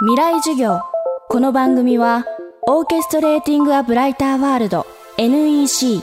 [0.00, 0.80] 未来授業。
[1.28, 2.24] この番組は
[2.68, 4.86] オーケストレーティング・ア・ブライター・ワールド
[5.16, 6.02] NEC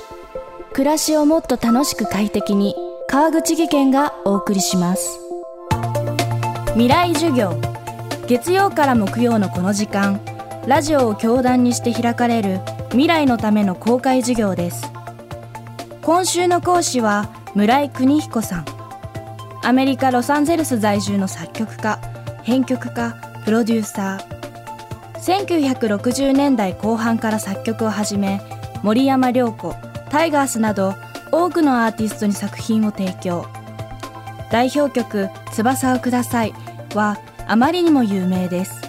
[0.74, 2.76] 暮らしをもっと楽しく快適に
[3.08, 5.18] 川口義賢がお送りします。
[6.74, 7.58] 未来授業。
[8.28, 10.20] 月曜から木曜のこの時間
[10.68, 12.60] ラジオを教壇にして開かれる
[12.90, 14.92] 未来のための公開授業です。
[16.02, 18.66] 今週の講師は村井邦彦さん。
[19.64, 21.98] アメリカ・ロサンゼルス在住の作曲家
[22.44, 24.36] 編曲家プロデューサー。
[25.20, 28.42] 1960年代後半から作曲を始め
[28.82, 29.76] 森山良子
[30.10, 30.96] タイガースなど
[31.32, 33.46] 多くのアーティストに作品を提供。
[34.52, 36.54] 代表曲「翼をください」
[36.96, 38.82] はあまりにも有名です。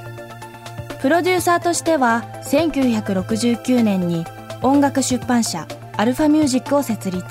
[1.03, 4.25] プロデューサーとしては1969年に
[4.63, 5.67] 音楽出版社
[5.99, 7.25] アルファミュージックを設立。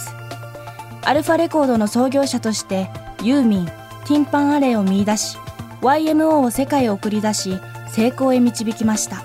[1.03, 2.87] アルファレコードの創業者として
[3.23, 5.37] ユーミンティンパンアレイを見出し
[5.85, 9.23] YMO を世界へ送り出し成功へ導きました。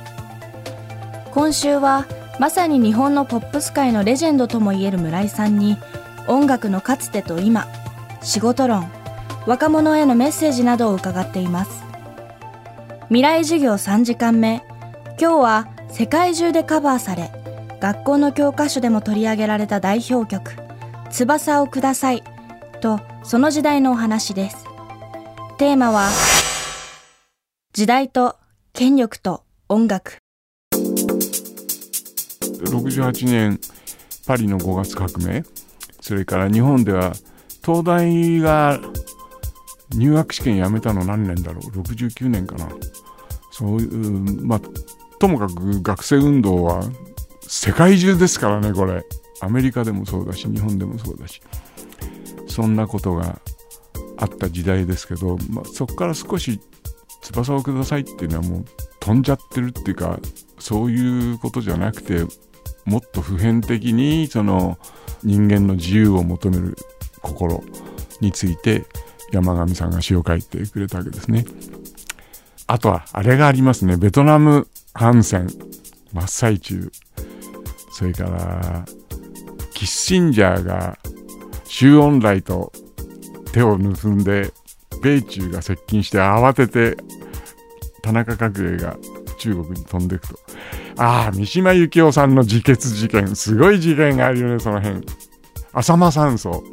[1.30, 2.06] 今週は
[2.38, 5.78] まさに日本のポップス界のレジェンドともいえる村井さんに
[6.26, 7.66] 音楽のかつてと今
[8.20, 8.90] 仕事論
[9.46, 11.82] 若者へのメッセージなどを伺っています。
[13.06, 14.62] 未来授業3時間目
[15.18, 17.32] 今日は世界中でカバーされ
[17.80, 20.52] 学校の教科書でも取り上げられた代表曲
[21.10, 22.22] 「翼をください」
[22.82, 24.66] とその時代のお話です。
[25.56, 26.08] テーマは
[27.72, 28.36] 時代と
[28.72, 30.18] 権力と音楽。
[32.64, 33.60] 68年
[34.26, 35.44] パリの5月革命。
[36.00, 37.12] それから日本では
[37.64, 38.80] 東大が
[39.94, 42.68] 入学試験やめたの何年だろう？69年かな。
[43.52, 44.60] そういうまあ
[45.20, 46.82] ともかく学生運動は
[47.42, 49.04] 世界中ですからねこれ。
[49.42, 51.40] アメリカでもそうだし日本でもそうだし。
[52.48, 53.40] そんなことが
[54.16, 56.60] あった時代ですけど、まあ、そこから少し
[57.20, 58.64] 翼をくださいっていうのはもう
[58.98, 60.18] 飛んじゃってるっていうか
[60.58, 62.24] そういうことじゃなくて
[62.84, 64.78] もっと普遍的にその
[65.22, 66.76] 人間の自由を求める
[67.22, 67.62] 心
[68.20, 68.84] について
[69.32, 71.44] 山上さんが詩を書いてくれたわけですね。
[72.66, 75.48] あとはあれがありますねベトナム反戦
[76.12, 76.92] 真っ最中
[77.92, 78.84] それから
[79.74, 80.96] キッシンジャーが
[81.64, 82.72] 周恩来と
[83.52, 84.52] 手を結んで
[85.02, 86.96] 米中が接近して慌てて
[88.02, 88.96] 田中角栄が
[89.38, 90.38] 中国に飛んでいくと。
[90.96, 95.04] ああ三島由紀夫さんの自決事件すごい事件があるよねその辺。
[95.72, 96.64] 浅間山荘。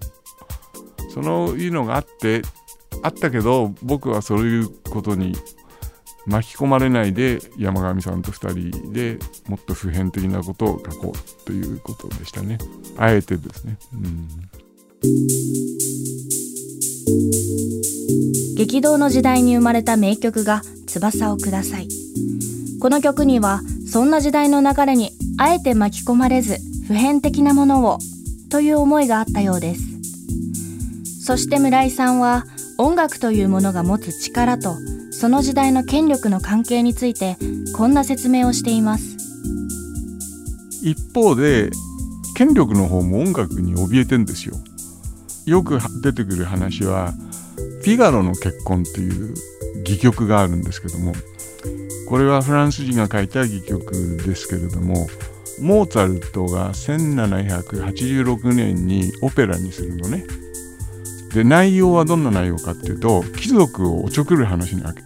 [1.12, 2.42] そのいうのがあって
[3.02, 5.36] あったけど僕はそういうことに
[6.26, 12.58] 巻き込まれないで山上さんと2人でもっと普遍的なことを書こうということでしたね。
[12.96, 14.28] あえてですね、うん、
[18.64, 21.88] 激動の時代に生まれた名曲が「翼をください」
[22.80, 27.98] この曲にはそんな時代の流れにあえて巻き込まれず普遍的なものを
[28.50, 29.82] という思いがあったようです。
[31.24, 32.46] そして村井さんは
[32.78, 34.76] 音楽というものが持つ力と
[35.10, 37.36] その時代の権力の関係について
[37.74, 39.16] こんな説明をしています。
[40.82, 41.68] 一方で
[42.36, 44.54] 権力の方も音楽に怯えてんですよ。
[45.46, 47.12] よく出てくる話は
[47.82, 49.34] 「フィガロの結婚」っていう
[49.82, 51.14] 戯曲があるんですけども
[52.08, 55.08] これはフランス人が書いた戯曲ですけれども
[55.60, 60.24] モーツァルトが1786年にオペラにするのね。
[61.34, 65.02] で内容はどんな内容かっていうと貴族をおちょくる話なわけ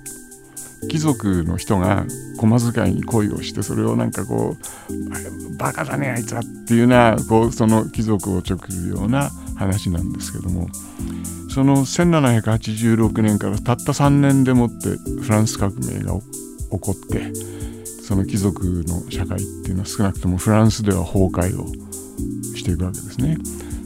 [0.88, 2.04] 貴族の人が
[2.38, 4.56] 駒遣いに恋をしてそれをなんかこ
[4.90, 10.68] うバカだねあいつはっていうようなこうその貴族をちょくるような話なんですけども
[11.50, 14.90] その1786年からたった3年でもって
[15.22, 17.32] フランス革命が起こって
[18.02, 21.66] その貴族の社会っていうのは少なくともフランスでは崩壊を
[22.54, 23.36] していくわけですね。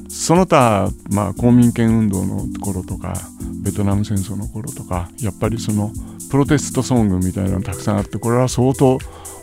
[0.08, 3.14] その他、まあ、公民権運動の頃とか
[3.62, 5.92] ベトナム戦争の頃とかやっぱりその
[6.30, 8.98] プロテストソングみたいなのたくさんあってこれは相当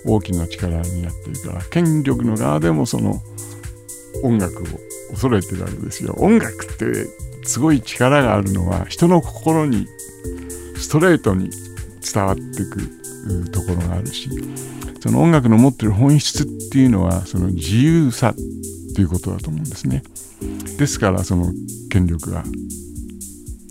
[0.05, 3.21] 大きな力になっているから権力の側でもその
[4.23, 4.65] 音楽を
[5.11, 6.15] 恐れてるわけですよ。
[6.17, 7.07] 音楽って
[7.43, 9.87] すごい力があるのは人の心に
[10.75, 11.49] ストレートに
[12.13, 14.29] 伝わっていくところがあるし
[15.01, 18.35] その音楽の持ってる本質っていうのはその自由さっ
[18.95, 20.03] ていうことだと思うんですね。
[20.77, 21.51] ですからその
[21.89, 22.43] 権力が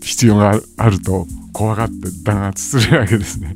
[0.01, 1.93] 必要があると怖がって
[2.23, 3.55] 弾圧するわけですね。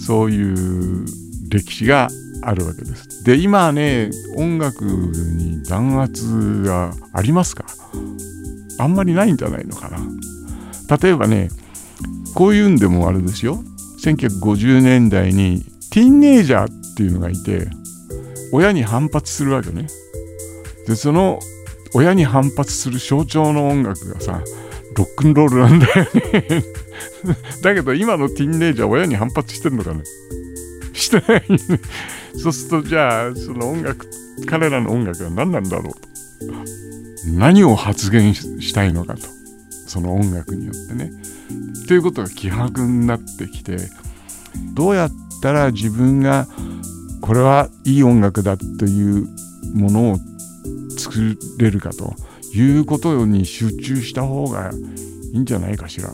[0.00, 1.06] そういう
[1.48, 2.08] 歴史が
[2.42, 3.24] あるわけです。
[3.24, 7.64] で今ね音楽に弾圧がありますか？
[8.78, 9.98] あんまりないんじゃないのかな。
[10.96, 11.48] 例えばね
[12.34, 13.62] こういうんでもあれですよ。
[14.04, 15.62] 1950年代に
[15.92, 17.68] ティーンネイジャーっていうのがいて
[18.52, 19.86] 親に反発するわけね。
[20.86, 21.38] でその
[21.94, 24.42] 親に反発する象徴の音楽がさ
[24.96, 26.64] ロックンロールなんだよね。
[27.62, 30.02] だけど今のティーンネイジャー親に反発してるのかね。
[31.02, 31.44] してない
[32.38, 34.08] そうするとじゃあその音楽
[34.46, 36.08] 彼らの音楽は何なんだろうと
[37.26, 39.22] 何を発言したいのかと
[39.86, 41.12] その音楽によってね
[41.86, 43.76] ということが希薄になってきて
[44.74, 45.10] どうやっ
[45.42, 46.46] たら自分が
[47.20, 49.26] これはいい音楽だという
[49.74, 50.16] ものを
[50.98, 52.14] 作れるかと
[52.54, 54.70] いうことに集中した方が
[55.32, 56.12] いいんじゃないかしら。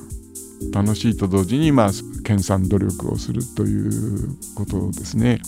[0.73, 1.91] 楽しいと同時にまあ
[2.25, 5.41] 研鑽努力をするということですね。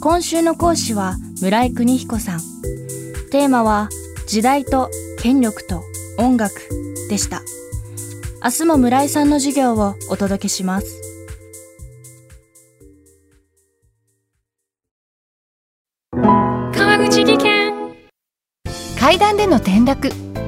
[0.00, 2.40] 今週の講師は村井邦彦さん。
[3.30, 3.88] テーマは
[4.26, 5.82] 時代と権力と
[6.18, 6.52] 音楽
[7.08, 7.42] でした。
[8.44, 11.00] 明日も村井さんの授業をお届けします。
[16.12, 17.74] 川口技研
[19.00, 20.33] 階段での転落